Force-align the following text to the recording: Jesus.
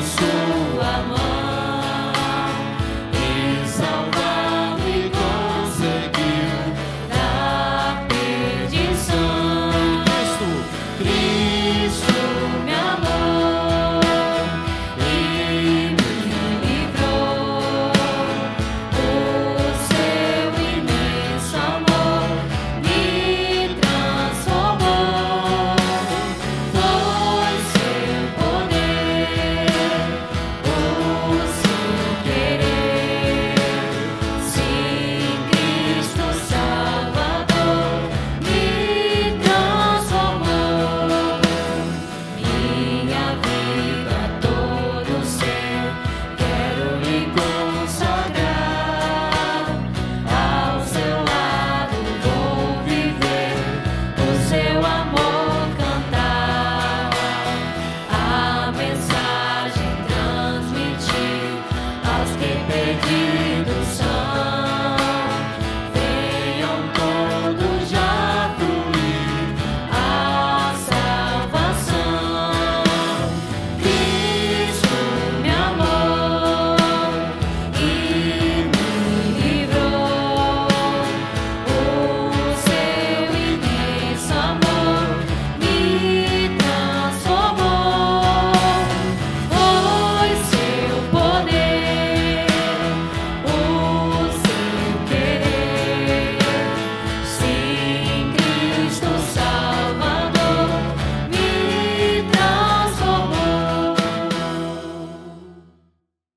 Jesus. 0.00 0.59